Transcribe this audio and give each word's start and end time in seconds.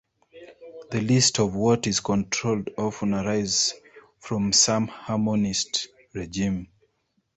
The 0.89 0.99
lists 0.99 1.37
of 1.37 1.53
what 1.53 1.85
is 1.85 1.99
controlled 1.99 2.71
often 2.75 3.13
arise 3.13 3.75
from 4.17 4.51
some 4.51 4.87
harmonised 4.87 5.89
regime. 6.15 6.69